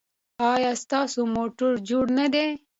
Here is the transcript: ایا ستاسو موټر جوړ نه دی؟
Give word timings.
ایا 0.51 0.71
ستاسو 0.83 1.21
موټر 1.35 1.71
جوړ 1.89 2.05
نه 2.19 2.25
دی؟ 2.33 2.47